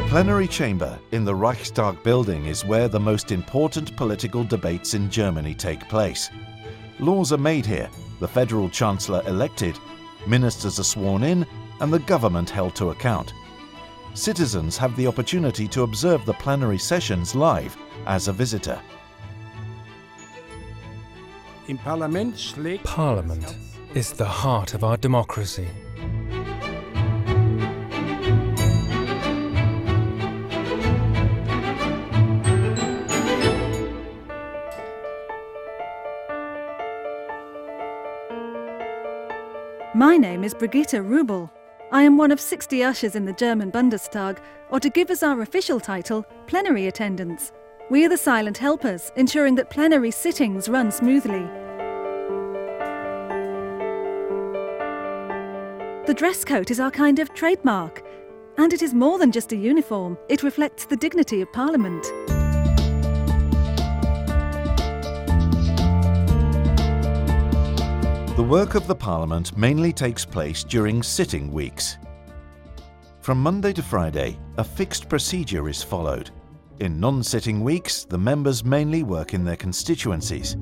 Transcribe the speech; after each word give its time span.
plenary 0.00 0.48
chamber 0.48 0.98
in 1.10 1.22
the 1.22 1.34
Reichstag 1.34 2.02
building 2.02 2.46
is 2.46 2.64
where 2.64 2.88
the 2.88 2.98
most 2.98 3.30
important 3.30 3.94
political 3.94 4.42
debates 4.42 4.94
in 4.94 5.10
Germany 5.10 5.54
take 5.54 5.86
place. 5.90 6.30
Laws 6.98 7.30
are 7.30 7.36
made 7.38 7.66
here, 7.66 7.90
the 8.18 8.26
federal 8.26 8.70
chancellor 8.70 9.22
elected, 9.26 9.78
ministers 10.26 10.80
are 10.80 10.84
sworn 10.84 11.22
in, 11.22 11.46
and 11.80 11.92
the 11.92 11.98
government 11.98 12.48
held 12.48 12.74
to 12.76 12.88
account. 12.88 13.34
Citizens 14.14 14.78
have 14.78 14.96
the 14.96 15.06
opportunity 15.06 15.68
to 15.68 15.82
observe 15.82 16.24
the 16.24 16.32
plenary 16.34 16.78
sessions 16.78 17.34
live 17.34 17.76
as 18.06 18.28
a 18.28 18.32
visitor. 18.32 18.80
Parliament 22.82 23.56
is 23.94 24.12
the 24.12 24.24
heart 24.24 24.72
of 24.72 24.84
our 24.84 24.96
democracy. 24.96 25.68
My 40.12 40.18
name 40.18 40.44
is 40.44 40.52
Brigitte 40.52 41.02
Rubel. 41.02 41.50
I 41.90 42.02
am 42.02 42.18
one 42.18 42.30
of 42.32 42.38
60 42.38 42.84
ushers 42.84 43.16
in 43.16 43.24
the 43.24 43.32
German 43.32 43.72
Bundestag, 43.72 44.40
or 44.68 44.78
to 44.78 44.90
give 44.90 45.08
us 45.08 45.22
our 45.22 45.40
official 45.40 45.80
title, 45.80 46.26
plenary 46.46 46.86
attendants. 46.88 47.50
We 47.88 48.04
are 48.04 48.10
the 48.10 48.18
silent 48.18 48.58
helpers, 48.58 49.10
ensuring 49.16 49.54
that 49.54 49.70
plenary 49.70 50.10
sittings 50.10 50.68
run 50.68 50.92
smoothly. 50.92 51.48
The 56.06 56.14
dress 56.14 56.44
coat 56.44 56.70
is 56.70 56.78
our 56.78 56.90
kind 56.90 57.18
of 57.18 57.32
trademark, 57.32 58.04
and 58.58 58.74
it 58.74 58.82
is 58.82 58.92
more 58.92 59.18
than 59.18 59.32
just 59.32 59.52
a 59.52 59.56
uniform, 59.56 60.18
it 60.28 60.42
reflects 60.42 60.84
the 60.84 60.96
dignity 60.98 61.40
of 61.40 61.50
Parliament. 61.54 62.04
The 68.42 68.48
work 68.48 68.74
of 68.74 68.88
the 68.88 68.94
Parliament 68.96 69.56
mainly 69.56 69.92
takes 69.92 70.24
place 70.24 70.64
during 70.64 71.00
sitting 71.00 71.52
weeks. 71.52 71.98
From 73.20 73.40
Monday 73.40 73.72
to 73.72 73.84
Friday, 73.84 74.36
a 74.56 74.64
fixed 74.64 75.08
procedure 75.08 75.68
is 75.68 75.80
followed. 75.80 76.32
In 76.80 76.98
non-sitting 76.98 77.60
weeks, 77.60 78.02
the 78.04 78.18
members 78.18 78.64
mainly 78.64 79.04
work 79.04 79.32
in 79.32 79.44
their 79.44 79.54
constituencies. 79.54 80.56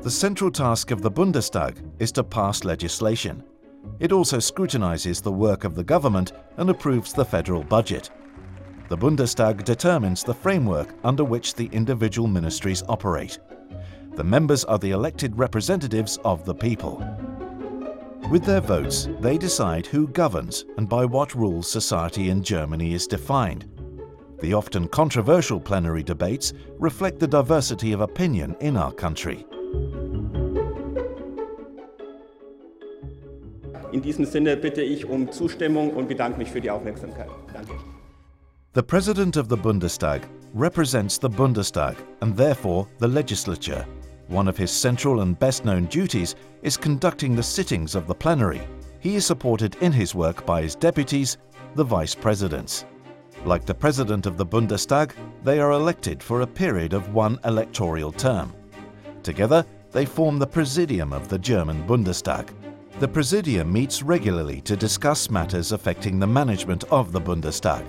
The 0.00 0.10
central 0.10 0.50
task 0.50 0.90
of 0.90 1.02
the 1.02 1.10
Bundestag 1.10 1.76
is 1.98 2.10
to 2.12 2.24
pass 2.24 2.64
legislation. 2.64 3.44
It 4.00 4.12
also 4.12 4.38
scrutinizes 4.38 5.20
the 5.20 5.30
work 5.30 5.64
of 5.64 5.74
the 5.74 5.84
government 5.84 6.32
and 6.56 6.70
approves 6.70 7.12
the 7.12 7.26
federal 7.26 7.62
budget. 7.62 8.08
The 8.88 8.96
Bundestag 8.96 9.62
determines 9.62 10.24
the 10.24 10.34
framework 10.34 10.94
under 11.04 11.22
which 11.22 11.54
the 11.54 11.66
individual 11.66 12.28
ministries 12.28 12.82
operate. 12.88 13.38
The 14.16 14.22
members 14.22 14.64
are 14.64 14.78
the 14.78 14.92
elected 14.92 15.36
representatives 15.36 16.18
of 16.24 16.44
the 16.44 16.54
people. 16.54 17.04
With 18.30 18.44
their 18.44 18.60
votes, 18.60 19.08
they 19.18 19.36
decide 19.36 19.86
who 19.86 20.06
governs 20.06 20.64
and 20.76 20.88
by 20.88 21.04
what 21.04 21.34
rules 21.34 21.68
society 21.68 22.30
in 22.30 22.40
Germany 22.40 22.94
is 22.94 23.08
defined. 23.08 23.68
The 24.40 24.54
often 24.54 24.86
controversial 24.86 25.58
plenary 25.58 26.04
debates 26.04 26.52
reflect 26.78 27.18
the 27.18 27.26
diversity 27.26 27.92
of 27.92 28.02
opinion 28.02 28.54
in 28.60 28.76
our 28.76 28.92
country. 28.92 29.44
In 33.90 34.00
diesem 34.00 34.26
Sinne 34.26 34.56
bitte 34.56 34.82
ich 34.82 35.04
um 35.06 35.30
Zustimmung 35.32 35.90
und 35.90 36.06
bedanke 36.06 36.38
mich 36.38 36.50
für 36.50 36.60
die 36.60 36.70
Aufmerksamkeit. 36.70 37.30
Danke. 37.52 37.72
The 38.74 38.82
President 38.82 39.36
of 39.36 39.48
the 39.48 39.56
Bundestag 39.56 40.22
represents 40.54 41.18
the 41.18 41.28
Bundestag 41.28 41.96
and 42.20 42.36
therefore 42.36 42.86
the 43.00 43.08
legislature. 43.08 43.84
One 44.28 44.48
of 44.48 44.56
his 44.56 44.70
central 44.70 45.20
and 45.20 45.38
best 45.38 45.64
known 45.64 45.86
duties 45.86 46.34
is 46.62 46.76
conducting 46.76 47.36
the 47.36 47.42
sittings 47.42 47.94
of 47.94 48.06
the 48.06 48.14
plenary. 48.14 48.62
He 49.00 49.16
is 49.16 49.26
supported 49.26 49.76
in 49.82 49.92
his 49.92 50.14
work 50.14 50.46
by 50.46 50.62
his 50.62 50.74
deputies, 50.74 51.36
the 51.74 51.84
vice 51.84 52.14
presidents. 52.14 52.86
Like 53.44 53.66
the 53.66 53.74
president 53.74 54.24
of 54.24 54.38
the 54.38 54.46
Bundestag, 54.46 55.12
they 55.42 55.60
are 55.60 55.72
elected 55.72 56.22
for 56.22 56.40
a 56.40 56.46
period 56.46 56.94
of 56.94 57.12
one 57.12 57.38
electoral 57.44 58.12
term. 58.12 58.54
Together, 59.22 59.64
they 59.92 60.06
form 60.06 60.38
the 60.38 60.46
Presidium 60.46 61.12
of 61.12 61.28
the 61.28 61.38
German 61.38 61.86
Bundestag. 61.86 62.48
The 63.00 63.08
Presidium 63.08 63.70
meets 63.70 64.02
regularly 64.02 64.60
to 64.62 64.76
discuss 64.76 65.28
matters 65.28 65.72
affecting 65.72 66.18
the 66.18 66.26
management 66.26 66.84
of 66.84 67.12
the 67.12 67.20
Bundestag. 67.20 67.84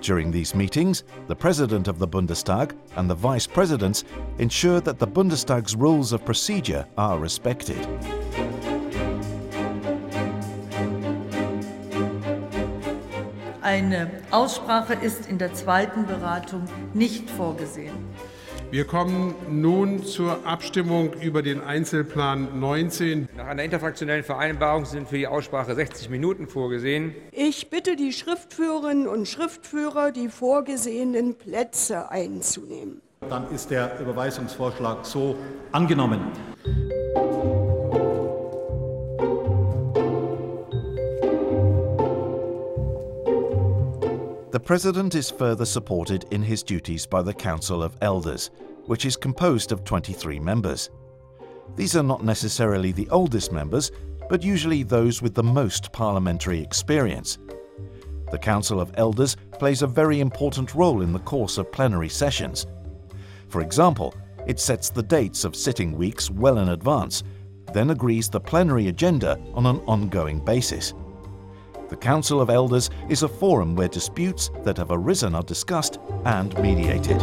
During 0.00 0.30
these 0.30 0.54
meetings, 0.54 1.04
the 1.28 1.36
President 1.36 1.86
of 1.86 1.98
the 1.98 2.08
Bundestag 2.08 2.72
and 2.96 3.08
the 3.08 3.14
Vice 3.14 3.46
Presidents 3.46 4.04
ensure 4.38 4.80
that 4.80 4.98
the 4.98 5.06
Bundestag's 5.06 5.76
rules 5.76 6.12
of 6.12 6.24
procedure 6.24 6.86
are 6.96 7.18
respected. 7.18 7.86
Eine 13.62 14.10
Aussprache 14.30 14.94
ist 14.94 15.28
in 15.28 15.36
der 15.36 15.52
zweiten 15.52 16.06
Beratung 16.06 16.64
nicht 16.94 17.28
vorgesehen. 17.28 17.94
Wir 18.70 18.84
kommen 18.84 19.34
nun 19.48 20.04
zur 20.04 20.46
Abstimmung 20.46 21.12
über 21.14 21.42
den 21.42 21.60
Einzelplan 21.60 22.60
19. 22.60 23.28
Nach 23.36 23.48
einer 23.48 23.64
interfraktionellen 23.64 24.22
Vereinbarung 24.22 24.84
sind 24.84 25.08
für 25.08 25.18
die 25.18 25.26
Aussprache 25.26 25.74
60 25.74 26.08
Minuten 26.08 26.46
vorgesehen. 26.46 27.12
Ich 27.32 27.68
bitte 27.68 27.96
die 27.96 28.12
Schriftführerinnen 28.12 29.08
und 29.08 29.26
Schriftführer, 29.26 30.12
die 30.12 30.28
vorgesehenen 30.28 31.34
Plätze 31.34 32.12
einzunehmen. 32.12 33.00
Dann 33.28 33.50
ist 33.52 33.72
der 33.72 33.98
Überweisungsvorschlag 33.98 35.04
so 35.04 35.36
angenommen. 35.72 36.20
The 44.60 44.66
President 44.66 45.14
is 45.14 45.30
further 45.30 45.64
supported 45.64 46.26
in 46.32 46.42
his 46.42 46.62
duties 46.62 47.06
by 47.06 47.22
the 47.22 47.32
Council 47.32 47.82
of 47.82 47.96
Elders, 48.02 48.50
which 48.84 49.06
is 49.06 49.16
composed 49.16 49.72
of 49.72 49.84
23 49.84 50.38
members. 50.38 50.90
These 51.76 51.96
are 51.96 52.02
not 52.02 52.22
necessarily 52.22 52.92
the 52.92 53.08
oldest 53.08 53.52
members, 53.52 53.90
but 54.28 54.44
usually 54.44 54.82
those 54.82 55.22
with 55.22 55.34
the 55.34 55.42
most 55.42 55.90
parliamentary 55.92 56.60
experience. 56.60 57.38
The 58.30 58.38
Council 58.38 58.82
of 58.82 58.92
Elders 58.98 59.34
plays 59.52 59.80
a 59.80 59.86
very 59.86 60.20
important 60.20 60.74
role 60.74 61.00
in 61.00 61.14
the 61.14 61.20
course 61.20 61.56
of 61.56 61.72
plenary 61.72 62.10
sessions. 62.10 62.66
For 63.48 63.62
example, 63.62 64.14
it 64.46 64.60
sets 64.60 64.90
the 64.90 65.02
dates 65.02 65.44
of 65.44 65.56
sitting 65.56 65.96
weeks 65.96 66.30
well 66.30 66.58
in 66.58 66.68
advance, 66.68 67.24
then 67.72 67.88
agrees 67.88 68.28
the 68.28 68.40
plenary 68.40 68.88
agenda 68.88 69.40
on 69.54 69.64
an 69.64 69.80
ongoing 69.86 70.38
basis. 70.38 70.92
The 71.90 71.96
Council 71.96 72.40
of 72.40 72.50
Elders 72.50 72.88
is 73.08 73.24
a 73.24 73.28
forum 73.28 73.74
where 73.74 73.88
disputes 73.88 74.52
that 74.62 74.76
have 74.76 74.92
arisen 74.92 75.34
are 75.34 75.42
discussed 75.42 75.98
and 76.24 76.56
mediated. 76.60 77.20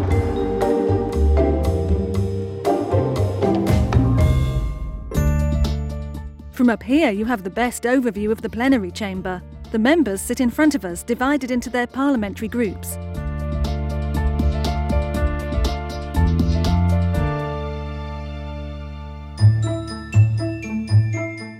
From 6.52 6.70
up 6.70 6.84
here, 6.84 7.12
you 7.12 7.24
have 7.24 7.46
the 7.46 7.50
best 7.50 7.84
overview 7.84 8.30
of 8.30 8.42
the 8.42 8.50
plenary 8.50 8.92
chamber. 8.92 9.42
The 9.72 9.80
members 9.80 10.20
sit 10.20 10.42
in 10.42 10.50
front 10.50 10.76
of 10.76 10.84
us, 10.84 11.02
divided 11.02 11.50
into 11.50 11.70
their 11.70 11.88
parliamentary 11.88 12.50
groups. 12.50 12.98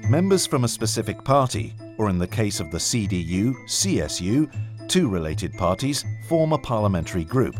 Members 0.10 0.46
from 0.46 0.66
a 0.66 0.68
specific 0.68 1.24
party, 1.24 1.74
or 1.98 2.10
in 2.10 2.18
the 2.18 2.28
case 2.28 2.60
of 2.60 2.72
the 2.72 2.78
CDU, 2.78 3.54
CSU, 3.66 4.50
two 4.88 5.10
related 5.10 5.54
parties, 5.54 6.06
form 6.28 6.54
a 6.54 6.58
parliamentary 6.58 7.24
group. 7.24 7.56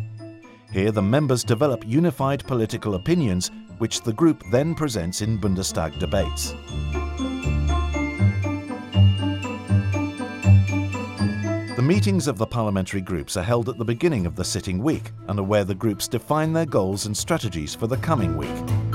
Here 0.72 0.92
the 0.92 1.02
members 1.02 1.44
develop 1.44 1.86
unified 1.86 2.46
political 2.46 2.96
opinions 2.96 3.52
which 3.78 4.02
the 4.02 4.14
group 4.14 4.44
then 4.52 4.76
presents 4.76 5.22
in 5.22 5.38
Bundestag 5.38 5.98
debates. 6.00 6.54
The 11.76 11.84
meetings 11.84 12.28
of 12.28 12.38
the 12.38 12.48
parliamentary 12.48 13.02
groups 13.02 13.38
are 13.38 13.44
held 13.44 13.70
at 13.70 13.78
the 13.78 13.86
beginning 13.86 14.26
of 14.26 14.36
the 14.36 14.44
sitting 14.44 14.80
week 14.80 15.12
and 15.28 15.40
are 15.40 15.44
where 15.44 15.64
the 15.64 15.76
groups 15.76 16.08
define 16.08 16.52
their 16.52 16.66
goals 16.66 17.06
and 17.06 17.16
strategies 17.16 17.76
for 17.76 17.86
the 17.86 17.98
coming 17.98 18.36
week. 18.36 18.87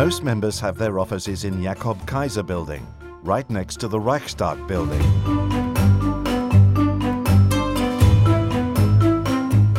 Most 0.00 0.24
members 0.24 0.58
have 0.60 0.78
their 0.78 0.98
offices 0.98 1.44
in 1.44 1.62
Jakob 1.62 2.06
Kaiser 2.06 2.42
building, 2.42 2.86
right 3.22 3.48
next 3.50 3.78
to 3.80 3.86
the 3.86 4.00
Reichstag 4.00 4.66
building. 4.66 5.02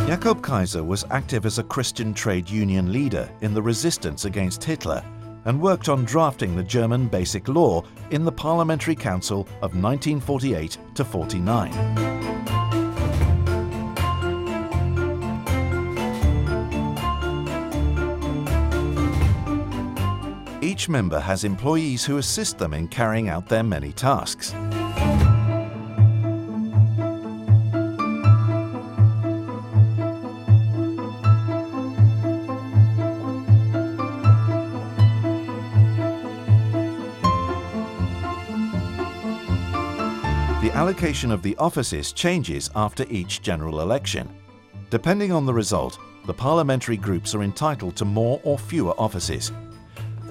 Jakob 0.05 0.43
Kaiser 0.43 0.83
was 0.83 1.05
active 1.09 1.47
as 1.47 1.57
a 1.57 1.63
Christian 1.63 2.13
trade 2.13 2.47
union 2.47 2.91
leader 2.91 3.31
in 3.41 3.55
the 3.55 3.61
resistance 3.63 4.25
against 4.25 4.63
Hitler 4.63 5.03
and 5.45 5.59
worked 5.59 5.89
on 5.89 6.05
drafting 6.05 6.55
the 6.55 6.61
German 6.61 7.07
Basic 7.07 7.47
Law 7.47 7.83
in 8.11 8.23
the 8.23 8.31
Parliamentary 8.31 8.93
Council 8.93 9.39
of 9.63 9.73
1948 9.73 10.77
to 10.93 11.03
49. 11.03 12.60
Each 20.81 20.89
member 20.89 21.19
has 21.19 21.43
employees 21.43 22.03
who 22.03 22.17
assist 22.17 22.57
them 22.57 22.73
in 22.73 22.87
carrying 22.87 23.29
out 23.29 23.47
their 23.47 23.61
many 23.61 23.91
tasks. 23.91 24.49
The 24.49 24.57
allocation 40.73 41.29
of 41.29 41.43
the 41.43 41.55
offices 41.57 42.11
changes 42.11 42.71
after 42.75 43.05
each 43.11 43.43
general 43.43 43.81
election. 43.81 44.27
Depending 44.89 45.31
on 45.31 45.45
the 45.45 45.53
result, 45.53 45.99
the 46.25 46.33
parliamentary 46.33 46.97
groups 46.97 47.35
are 47.35 47.43
entitled 47.43 47.95
to 47.97 48.05
more 48.05 48.41
or 48.43 48.57
fewer 48.57 48.99
offices. 48.99 49.51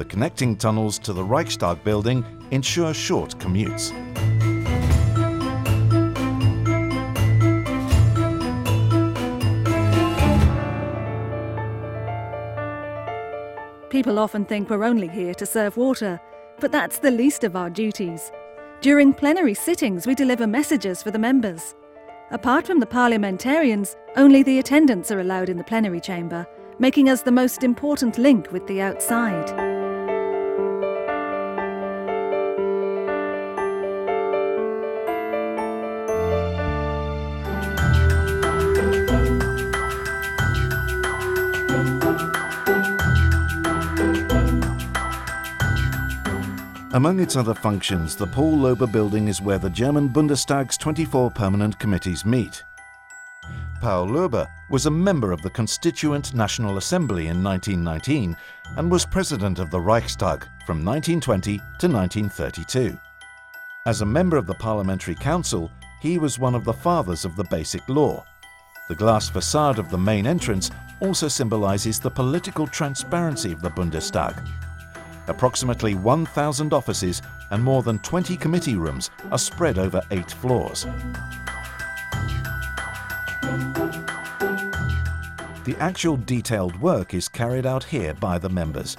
The 0.00 0.06
connecting 0.06 0.56
tunnels 0.56 0.99
to 1.00 1.12
the 1.12 1.23
Reichstag 1.23 1.85
building 1.85 2.25
ensure 2.52 2.94
short 2.94 3.37
commutes. 3.37 3.91
People 13.91 14.19
often 14.19 14.47
think 14.47 14.70
we're 14.70 14.85
only 14.85 15.06
here 15.06 15.35
to 15.35 15.44
serve 15.44 15.76
water, 15.76 16.19
but 16.61 16.73
that's 16.73 17.00
the 17.00 17.11
least 17.11 17.44
of 17.44 17.55
our 17.55 17.69
duties. 17.69 18.32
During 18.81 19.12
plenary 19.12 19.53
sittings, 19.53 20.06
we 20.06 20.14
deliver 20.14 20.46
messages 20.46 21.03
for 21.03 21.11
the 21.11 21.19
members. 21.19 21.75
Apart 22.31 22.67
from 22.67 22.81
the 22.81 22.87
parliamentarians, 22.87 23.99
only 24.17 24.43
the 24.43 24.61
attendants 24.61 25.11
are 25.11 25.20
allowed 25.20 25.50
in 25.50 25.58
the 25.58 25.64
plenary 25.64 26.00
chamber, 26.00 26.46
making 26.79 27.11
us 27.11 27.20
the 27.20 27.31
most 27.31 27.62
important 27.62 28.17
link 28.17 28.50
with 28.50 28.67
the 28.67 28.81
outside. 28.81 29.80
Among 46.92 47.20
its 47.20 47.37
other 47.37 47.54
functions, 47.54 48.16
the 48.16 48.26
Paul 48.26 48.58
Löbe 48.58 48.90
building 48.90 49.28
is 49.28 49.40
where 49.40 49.60
the 49.60 49.70
German 49.70 50.08
Bundestag's 50.08 50.76
24 50.76 51.31
permanent 51.31 51.78
committees 51.78 52.25
meet. 52.25 52.64
Paul 53.81 54.08
Löbe 54.08 54.48
was 54.70 54.87
a 54.87 54.90
member 54.90 55.31
of 55.31 55.40
the 55.40 55.50
Constituent 55.50 56.34
National 56.34 56.78
Assembly 56.78 57.28
in 57.28 57.44
1919 57.44 58.37
and 58.76 58.90
was 58.90 59.06
president 59.06 59.60
of 59.60 59.70
the 59.70 59.78
Reichstag 59.78 60.42
from 60.66 60.84
1920 60.84 61.58
to 61.58 61.88
1932. 61.88 62.98
As 63.86 64.00
a 64.00 64.06
member 64.06 64.36
of 64.36 64.48
the 64.48 64.54
Parliamentary 64.54 65.14
Council, 65.14 65.70
he 66.00 66.19
was 66.19 66.40
one 66.40 66.56
of 66.56 66.64
the 66.64 66.72
fathers 66.72 67.25
of 67.25 67.36
the 67.36 67.44
Basic 67.44 67.88
Law. 67.88 68.25
The 68.88 68.96
glass 68.96 69.28
facade 69.28 69.78
of 69.78 69.90
the 69.90 69.98
main 69.98 70.26
entrance 70.26 70.72
also 70.98 71.28
symbolizes 71.28 72.00
the 72.00 72.10
political 72.10 72.66
transparency 72.66 73.52
of 73.52 73.62
the 73.62 73.70
Bundestag. 73.70 74.44
Approximately 75.31 75.94
1,000 75.94 76.73
offices 76.73 77.23
and 77.50 77.62
more 77.62 77.85
than 77.85 78.00
20 78.00 78.37
committee 78.37 78.75
rooms 78.75 79.11
are 79.31 79.38
spread 79.38 79.79
over 79.79 80.03
eight 80.11 80.31
floors. 80.31 80.85
The 85.65 85.77
actual 85.79 86.17
detailed 86.17 86.79
work 86.81 87.15
is 87.15 87.29
carried 87.29 87.65
out 87.65 87.85
here 87.85 88.12
by 88.15 88.38
the 88.38 88.49
members. 88.49 88.97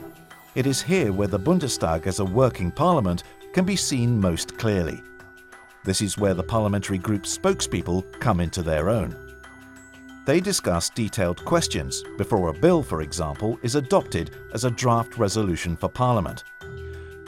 It 0.56 0.66
is 0.66 0.82
here 0.82 1.12
where 1.12 1.28
the 1.28 1.40
Bundestag 1.40 2.08
as 2.08 2.20
a 2.20 2.26
working 2.26 2.72
parliament 2.72 3.24
can 3.54 3.66
be 3.66 3.76
seen 3.76 4.20
most 4.20 4.58
clearly. 4.58 5.04
This 5.84 6.02
is 6.02 6.18
where 6.18 6.34
the 6.34 6.44
parliamentary 6.44 6.98
group 6.98 7.24
spokespeople 7.24 8.20
come 8.22 8.40
into 8.40 8.64
their 8.64 8.90
own. 8.90 9.31
They 10.26 10.40
discuss 10.40 10.90
detailed 10.90 11.44
questions 11.46 12.04
before 12.18 12.50
a 12.50 12.54
bill, 12.54 12.84
for 12.84 13.02
example, 13.02 13.58
is 13.64 13.76
adopted 13.76 14.32
as 14.54 14.66
a 14.66 14.72
draft 14.72 15.18
resolution 15.18 15.76
for 15.76 15.90
Parliament. 15.90 16.44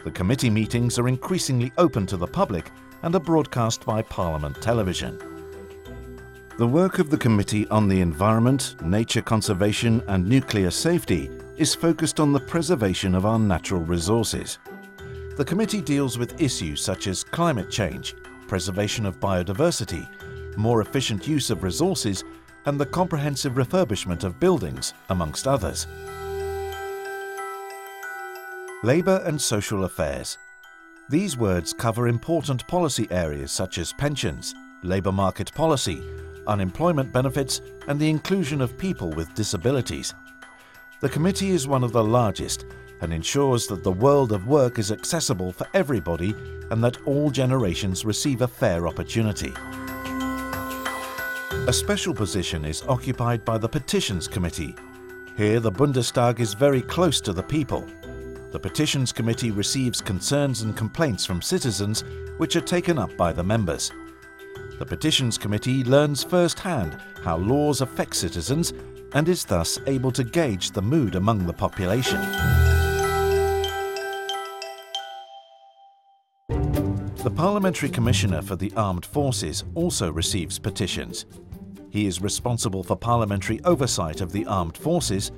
The 0.03 0.11
committee 0.11 0.49
meetings 0.49 0.99
are 0.99 1.07
increasingly 1.07 1.71
open 1.79 2.05
to 2.07 2.17
the 2.17 2.27
public 2.27 2.69
and 3.01 3.15
are 3.15 3.19
broadcast 3.19 3.83
by 3.85 4.03
Parliament 4.03 4.61
television. 4.61 5.17
The 6.59 6.67
work 6.67 6.99
of 6.99 7.09
the 7.09 7.17
Committee 7.17 7.67
on 7.69 7.87
the 7.87 7.99
Environment, 7.99 8.75
Nature 8.83 9.23
Conservation 9.23 10.03
and 10.07 10.27
Nuclear 10.27 10.69
Safety 10.69 11.31
is 11.57 11.73
focused 11.73 12.19
on 12.19 12.31
the 12.31 12.39
preservation 12.39 13.15
of 13.15 13.25
our 13.25 13.39
natural 13.39 13.81
resources. 13.81 14.59
The 15.35 15.45
committee 15.45 15.81
deals 15.81 16.19
with 16.19 16.39
issues 16.39 16.79
such 16.79 17.07
as 17.07 17.23
climate 17.23 17.71
change, 17.71 18.15
preservation 18.47 19.07
of 19.07 19.19
biodiversity, 19.19 20.07
more 20.57 20.81
efficient 20.81 21.27
use 21.27 21.49
of 21.49 21.63
resources 21.63 22.23
and 22.65 22.79
the 22.79 22.85
comprehensive 22.85 23.53
refurbishment 23.53 24.23
of 24.23 24.39
buildings, 24.39 24.93
amongst 25.09 25.47
others. 25.47 25.87
Labour 28.83 29.21
and 29.25 29.41
social 29.41 29.85
affairs. 29.85 30.37
These 31.09 31.37
words 31.37 31.73
cover 31.73 32.07
important 32.07 32.67
policy 32.67 33.07
areas 33.11 33.51
such 33.51 33.77
as 33.77 33.93
pensions, 33.93 34.55
labour 34.83 35.11
market 35.11 35.53
policy, 35.53 36.01
unemployment 36.47 37.11
benefits 37.11 37.61
and 37.87 37.99
the 37.99 38.09
inclusion 38.09 38.61
of 38.61 38.77
people 38.77 39.09
with 39.09 39.33
disabilities. 39.33 40.13
The 41.01 41.09
committee 41.09 41.51
is 41.51 41.67
one 41.67 41.83
of 41.83 41.91
the 41.91 42.03
largest 42.03 42.65
and 43.01 43.13
ensures 43.13 43.67
that 43.67 43.83
the 43.83 43.91
world 43.91 44.31
of 44.31 44.47
work 44.47 44.79
is 44.79 44.91
accessible 44.91 45.51
for 45.51 45.67
everybody 45.73 46.33
and 46.71 46.83
that 46.83 47.01
all 47.05 47.29
generations 47.29 48.05
receive 48.05 48.41
a 48.41 48.47
fair 48.47 48.87
opportunity. 48.87 49.53
A 51.65 51.71
special 51.71 52.13
position 52.13 52.65
is 52.65 52.83
occupied 52.89 53.45
by 53.45 53.57
the 53.57 53.69
Petitions 53.69 54.27
Committee. 54.27 54.75
Here 55.37 55.61
the 55.61 55.71
Bundestag 55.71 56.41
is 56.41 56.53
very 56.53 56.81
close 56.81 57.21
to 57.21 57.31
the 57.31 57.41
people. 57.41 57.87
The 58.51 58.59
Petitions 58.59 59.13
Committee 59.13 59.49
receives 59.49 60.01
concerns 60.01 60.63
and 60.63 60.75
complaints 60.75 61.25
from 61.25 61.41
citizens 61.41 62.03
which 62.35 62.57
are 62.57 62.61
taken 62.61 62.99
up 62.99 63.15
by 63.15 63.31
the 63.31 63.45
members. 63.45 63.93
The 64.77 64.85
Petitions 64.85 65.37
Committee 65.37 65.85
learns 65.85 66.21
firsthand 66.21 66.97
how 67.23 67.37
laws 67.37 67.79
affect 67.79 68.17
citizens 68.17 68.73
and 69.13 69.29
is 69.29 69.45
thus 69.45 69.79
able 69.87 70.11
to 70.11 70.25
gauge 70.25 70.71
the 70.71 70.81
mood 70.81 71.15
among 71.15 71.45
the 71.45 71.53
population. 71.53 72.19
The 77.23 77.31
Parliamentary 77.33 77.87
Commissioner 77.87 78.41
for 78.41 78.57
the 78.57 78.73
Armed 78.75 79.05
Forces 79.05 79.63
also 79.75 80.11
receives 80.11 80.59
petitions. 80.59 81.25
He 81.93 82.07
is 82.07 82.23
responsible 82.23 82.81
for 82.81 82.95
parliamentary 82.95 83.63
oversight 83.65 84.19
of 84.19 84.31
the 84.31 84.47
armed 84.47 84.75
forces, 84.75 85.31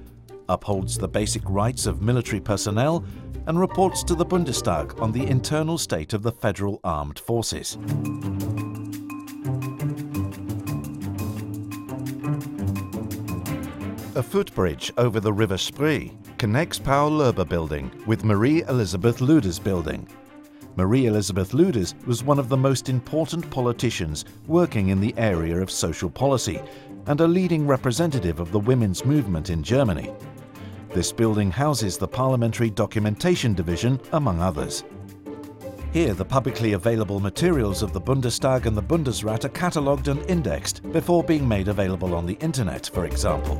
upholds 0.47 0.97
the 0.97 1.05
basic 1.05 1.41
rights 1.49 1.85
of 1.85 2.01
military 2.01 2.39
personnel, 2.39 3.03
and 3.47 3.59
reports 3.59 4.05
to 4.05 4.15
the 4.15 4.25
Bundestag 4.25 5.01
on 5.01 5.11
the 5.11 5.27
internal 5.27 5.77
state 5.77 6.13
of 6.13 6.23
the 6.23 6.31
federal 6.31 6.79
armed 6.85 7.19
forces. 7.19 7.77
A 14.15 14.23
footbridge 14.23 14.93
over 14.97 15.19
the 15.19 15.33
River 15.33 15.57
Spree 15.57 16.17
connects 16.37 16.79
Paul 16.79 17.11
Löbe 17.11 17.49
building 17.49 17.91
with 18.07 18.23
Marie 18.23 18.63
Elizabeth 18.63 19.19
Luders 19.19 19.61
building 19.61 20.07
Marie 20.77 21.05
Elizabeth 21.05 21.53
Luders 21.53 21.93
was 22.05 22.23
one 22.23 22.37
of 22.37 22.49
the 22.49 22.57
most 22.57 22.89
important 22.89 23.49
politicians 23.49 24.25
working 24.45 24.89
in 24.89 24.99
the 24.99 25.13
area 25.17 25.61
of 25.61 25.71
social 25.71 26.09
policy 26.09 26.61
and 27.05 27.21
a 27.21 27.27
leading 27.27 27.65
representative 27.65 28.41
of 28.41 28.51
the 28.51 28.59
women's 28.59 29.05
movement 29.05 29.49
in 29.49 29.63
Germany. 29.63 30.11
This 30.89 31.13
building 31.13 31.49
houses 31.49 31.97
the 31.97 32.07
Parliamentary 32.07 32.69
Documentation 32.69 33.53
Division, 33.53 34.01
among 34.11 34.41
others. 34.41 34.83
Here, 35.93 36.13
the 36.13 36.25
publicly 36.25 36.73
available 36.73 37.21
materials 37.21 37.81
of 37.81 37.93
the 37.93 38.01
Bundestag 38.01 38.65
and 38.65 38.75
the 38.75 38.83
Bundesrat 38.83 39.45
are 39.45 39.49
catalogued 39.49 40.09
and 40.09 40.29
indexed 40.29 40.83
before 40.91 41.23
being 41.23 41.47
made 41.47 41.69
available 41.69 42.13
on 42.13 42.25
the 42.25 42.37
internet, 42.41 42.89
for 42.93 43.05
example. 43.05 43.55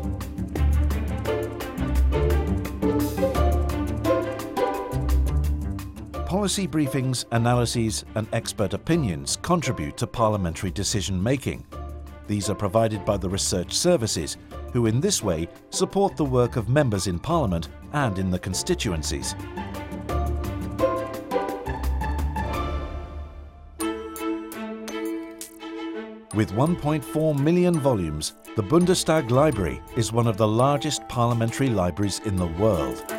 Policy 6.36 6.68
briefings, 6.68 7.24
analyses 7.32 8.04
and 8.16 8.28
expert 8.34 8.74
opinions 8.74 9.38
contribute 9.42 9.96
to 9.96 10.06
parliamentary 10.06 10.70
decision-making. 10.70 11.66
These 12.28 12.50
are 12.50 12.56
provided 12.56 13.06
by 13.06 13.16
the 13.16 13.30
research 13.30 13.72
services 13.72 14.36
who 14.74 14.88
in 14.88 15.00
this 15.00 15.24
way 15.24 15.48
support 15.70 16.18
the 16.18 16.26
work 16.26 16.58
of 16.58 16.68
members 16.68 17.08
in 17.08 17.20
Parliament 17.20 17.70
and 17.94 18.20
in 18.20 18.30
the 18.30 18.38
constituencies. 18.38 19.34
With 26.34 26.52
1.4 26.52 27.40
million 27.40 27.80
volumes, 27.80 28.34
the 28.58 28.64
Bundestag 28.64 29.32
Library 29.32 29.82
is 29.96 30.12
one 30.12 30.28
of 30.28 30.36
the 30.36 30.46
largest 30.46 31.08
parliamentary 31.08 31.70
libraries 31.70 32.20
in 32.26 32.36
the 32.36 32.48
world. 32.48 33.15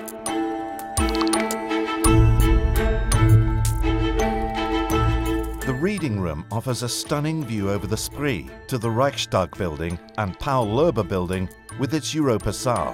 Room 6.27 6.45
offers 6.51 6.83
a 6.83 6.89
stunning 6.89 7.45
view 7.45 7.71
over 7.71 7.87
the 7.87 7.97
Spree 7.97 8.51
to 8.67 8.79
the 8.79 8.91
Reichstag 8.91 9.57
building 9.57 9.97
and 10.19 10.37
Paul 10.41 10.67
Löbe 10.67 11.07
building 11.07 11.49
with 11.79 11.95
its 11.95 12.13
Europa 12.13 12.53
Saal. 12.53 12.91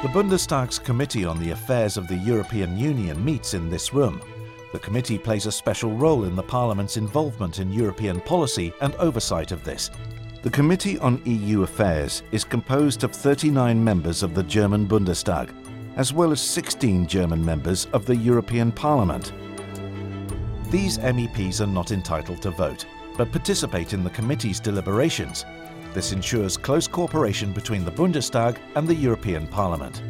The 0.00 0.12
Bundestag's 0.12 0.78
Committee 0.78 1.24
on 1.24 1.40
the 1.40 1.50
Affairs 1.50 1.96
of 1.96 2.06
the 2.06 2.14
European 2.14 2.78
Union 2.78 3.24
meets 3.24 3.54
in 3.54 3.68
this 3.68 3.92
room. 3.92 4.22
The 4.72 4.78
committee 4.78 5.18
plays 5.18 5.46
a 5.46 5.50
special 5.50 5.90
role 5.96 6.22
in 6.22 6.36
the 6.36 6.42
Parliament's 6.44 6.96
involvement 6.96 7.58
in 7.58 7.72
European 7.72 8.20
policy 8.20 8.72
and 8.80 8.94
oversight 9.00 9.50
of 9.50 9.64
this. 9.64 9.90
The 10.42 10.50
Committee 10.50 11.00
on 11.00 11.20
EU 11.24 11.64
Affairs 11.64 12.22
is 12.30 12.44
composed 12.44 13.02
of 13.02 13.10
39 13.10 13.82
members 13.82 14.22
of 14.22 14.36
the 14.36 14.44
German 14.44 14.86
Bundestag, 14.86 15.50
as 15.96 16.12
well 16.12 16.30
as 16.30 16.40
16 16.40 17.08
German 17.08 17.44
members 17.44 17.88
of 17.92 18.06
the 18.06 18.14
European 18.14 18.70
Parliament. 18.70 19.32
These 20.72 20.96
MEPs 20.96 21.60
are 21.60 21.66
not 21.66 21.92
entitled 21.92 22.40
to 22.40 22.50
vote, 22.50 22.86
but 23.18 23.30
participate 23.30 23.92
in 23.92 24.02
the 24.02 24.08
committee's 24.08 24.58
deliberations. 24.58 25.44
This 25.92 26.12
ensures 26.12 26.56
close 26.56 26.88
cooperation 26.88 27.52
between 27.52 27.84
the 27.84 27.90
Bundestag 27.90 28.56
and 28.74 28.88
the 28.88 28.94
European 28.94 29.46
Parliament. 29.46 30.00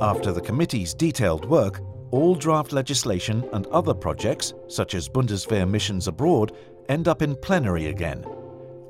After 0.00 0.32
the 0.32 0.40
committee's 0.40 0.94
detailed 0.94 1.44
work, 1.44 1.80
all 2.10 2.34
draft 2.34 2.72
legislation 2.72 3.48
and 3.52 3.68
other 3.68 3.94
projects, 3.94 4.52
such 4.66 4.96
as 4.96 5.08
Bundeswehr 5.08 5.70
missions 5.70 6.08
abroad, 6.08 6.56
end 6.88 7.06
up 7.06 7.22
in 7.22 7.36
plenary 7.36 7.86
again. 7.86 8.26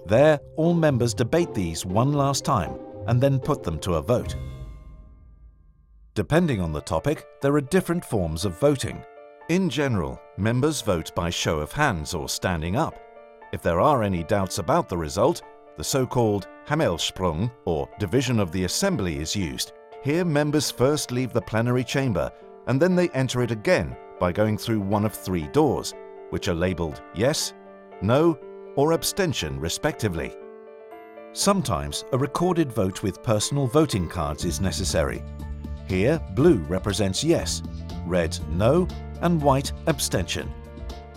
There, 0.06 0.40
all 0.56 0.72
members 0.72 1.12
debate 1.12 1.52
these 1.52 1.84
one 1.84 2.14
last 2.14 2.46
time 2.46 2.78
and 3.06 3.20
then 3.20 3.38
put 3.38 3.62
them 3.62 3.78
to 3.80 3.96
a 3.96 4.02
vote. 4.02 4.36
Depending 6.16 6.62
on 6.62 6.72
the 6.72 6.80
topic, 6.80 7.26
there 7.42 7.54
are 7.56 7.60
different 7.60 8.02
forms 8.02 8.46
of 8.46 8.58
voting. 8.58 9.04
In 9.50 9.68
general, 9.68 10.18
members 10.38 10.80
vote 10.80 11.14
by 11.14 11.28
show 11.28 11.58
of 11.58 11.72
hands 11.72 12.14
or 12.14 12.26
standing 12.26 12.74
up. 12.74 12.98
If 13.52 13.60
there 13.60 13.80
are 13.80 14.02
any 14.02 14.24
doubts 14.24 14.56
about 14.56 14.88
the 14.88 14.96
result, 14.96 15.42
the 15.76 15.84
so-called 15.84 16.48
Hammelsprung, 16.66 17.52
or 17.66 17.86
division 17.98 18.40
of 18.40 18.50
the 18.50 18.64
assembly, 18.64 19.18
is 19.18 19.36
used. 19.36 19.74
Here 20.02 20.24
members 20.24 20.70
first 20.70 21.12
leave 21.12 21.34
the 21.34 21.42
plenary 21.42 21.84
chamber 21.84 22.32
and 22.66 22.80
then 22.80 22.96
they 22.96 23.10
enter 23.10 23.42
it 23.42 23.50
again 23.50 23.94
by 24.18 24.32
going 24.32 24.56
through 24.56 24.80
one 24.80 25.04
of 25.04 25.12
three 25.12 25.48
doors, 25.48 25.92
which 26.30 26.48
are 26.48 26.54
labelled 26.54 27.02
yes, 27.14 27.52
no 28.00 28.38
or 28.76 28.92
abstention 28.92 29.60
respectively. 29.60 30.34
Sometimes 31.34 32.06
a 32.12 32.16
recorded 32.16 32.72
vote 32.72 33.02
with 33.02 33.22
personal 33.22 33.66
voting 33.66 34.08
cards 34.08 34.46
is 34.46 34.62
necessary, 34.62 35.22
here, 35.86 36.20
blue 36.34 36.58
represents 36.68 37.24
yes, 37.24 37.62
red 38.04 38.38
no, 38.50 38.86
and 39.22 39.40
white 39.42 39.72
abstention. 39.86 40.52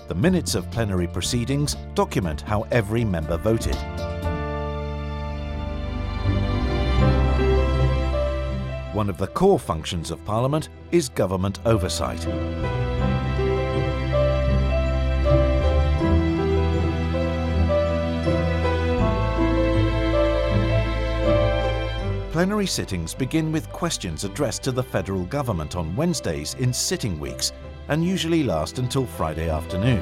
The 0.07 0.15
minutes 0.15 0.55
of 0.55 0.69
plenary 0.71 1.07
proceedings 1.07 1.75
document 1.93 2.41
how 2.41 2.63
every 2.71 3.05
member 3.05 3.37
voted. 3.37 3.75
One 8.93 9.09
of 9.09 9.17
the 9.17 9.27
core 9.27 9.59
functions 9.59 10.11
of 10.11 10.23
Parliament 10.25 10.69
is 10.91 11.09
government 11.09 11.59
oversight. 11.65 12.25
Plenary 22.39 22.67
sittings 22.67 23.13
begin 23.13 23.51
with 23.51 23.69
questions 23.73 24.23
addressed 24.23 24.63
to 24.63 24.71
the 24.71 24.81
federal 24.81 25.25
government 25.25 25.75
on 25.75 25.93
Wednesdays 25.93 26.53
in 26.53 26.71
sitting 26.71 27.19
weeks 27.19 27.51
and 27.89 28.01
usually 28.01 28.43
last 28.43 28.79
until 28.79 29.05
Friday 29.05 29.49
afternoon. 29.49 30.01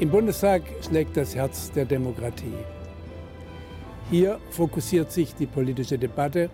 Im 0.00 0.10
Bundestag 0.10 0.62
schlägt 0.80 1.16
das 1.16 1.36
Herz 1.36 1.70
der 1.70 1.84
Demokratie. 1.84 2.64
Hier 4.10 4.40
fokussiert 4.50 5.12
sich 5.12 5.32
die 5.36 5.46
politische 5.46 5.96
Debatte 5.96 6.50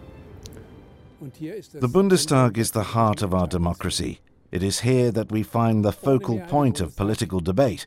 The 1.80 1.88
Bundestag 1.88 2.58
is 2.58 2.72
the 2.72 2.94
heart 2.94 3.22
of 3.22 3.32
our 3.32 3.48
democracy. 3.48 4.20
It 4.50 4.62
is 4.62 4.80
here 4.80 5.10
that 5.12 5.32
we 5.32 5.42
find 5.42 5.82
the 5.82 5.92
focal 5.92 6.38
point 6.40 6.82
of 6.82 6.94
political 6.96 7.40
debate. 7.40 7.86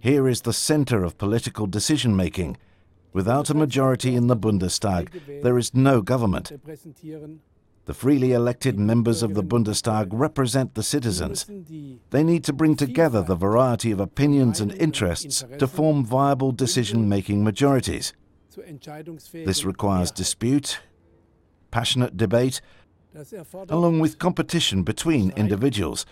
Here 0.00 0.28
is 0.28 0.42
the 0.42 0.52
center 0.52 1.02
of 1.02 1.18
political 1.18 1.66
decision 1.66 2.14
making 2.14 2.56
Without 3.12 3.50
a 3.50 3.54
majority 3.54 4.14
in 4.14 4.26
the 4.26 4.36
Bundestag, 4.36 5.42
there 5.42 5.58
is 5.58 5.74
no 5.74 6.02
government. 6.02 6.52
The 7.86 7.94
freely 7.94 8.32
elected 8.32 8.78
members 8.80 9.22
of 9.22 9.34
the 9.34 9.44
Bundestag 9.44 10.08
represent 10.10 10.74
the 10.74 10.82
citizens. 10.82 11.46
They 12.10 12.24
need 12.24 12.42
to 12.44 12.52
bring 12.52 12.74
together 12.74 13.22
the 13.22 13.36
variety 13.36 13.92
of 13.92 14.00
opinions 14.00 14.60
and 14.60 14.72
interests 14.72 15.44
to 15.58 15.66
form 15.68 16.04
viable 16.04 16.50
decision-making 16.50 17.44
majorities. 17.44 18.12
This 19.32 19.64
requires 19.64 20.10
dispute, 20.10 20.80
passionate 21.70 22.16
debate, 22.16 22.60
along 23.68 24.00
with 24.00 24.18
competition 24.18 24.82
between 24.82 25.30
individuals, 25.36 26.06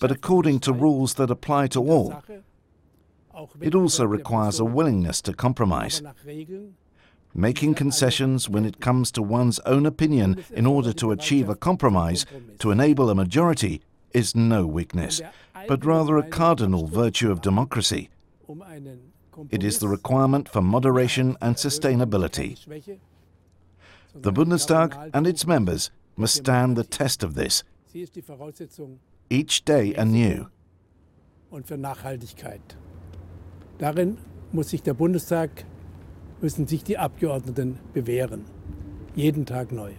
but 0.00 0.10
according 0.12 0.60
to 0.60 0.72
rules 0.72 1.14
that 1.14 1.30
apply 1.30 1.66
to 1.68 1.80
all. 1.80 2.22
It 3.60 3.74
also 3.74 4.04
requires 4.04 4.60
a 4.60 4.64
willingness 4.64 5.20
to 5.22 5.32
compromise. 5.32 6.02
Making 7.34 7.74
concessions 7.74 8.48
when 8.48 8.64
it 8.64 8.80
comes 8.80 9.10
to 9.12 9.22
one's 9.22 9.58
own 9.60 9.86
opinion 9.86 10.44
in 10.50 10.66
order 10.66 10.92
to 10.94 11.12
achieve 11.12 11.48
a 11.48 11.56
compromise 11.56 12.26
to 12.58 12.70
enable 12.70 13.08
a 13.08 13.14
majority 13.14 13.80
is 14.12 14.36
no 14.36 14.66
weakness, 14.66 15.22
but 15.66 15.84
rather 15.84 16.18
a 16.18 16.28
cardinal 16.28 16.86
virtue 16.86 17.30
of 17.30 17.40
democracy. 17.40 18.10
It 19.50 19.64
is 19.64 19.78
the 19.78 19.88
requirement 19.88 20.48
for 20.48 20.60
moderation 20.60 21.36
and 21.40 21.56
sustainability. 21.56 22.58
The 24.14 24.32
Bundestag 24.32 25.10
and 25.14 25.26
its 25.26 25.46
members 25.46 25.90
must 26.16 26.34
stand 26.34 26.76
the 26.76 26.84
test 26.84 27.22
of 27.22 27.34
this, 27.34 27.64
each 29.30 29.64
day 29.64 29.94
anew. 29.94 30.48
Darin 33.82 34.16
muss 34.52 34.70
sich 34.70 34.84
der 34.84 34.94
Bundestag, 34.94 35.64
müssen 36.40 36.68
sich 36.68 36.84
die 36.84 36.98
Abgeordneten 36.98 37.80
bewähren. 37.92 38.44
Jeden 39.16 39.44
Tag 39.44 39.72
neu. 39.72 39.90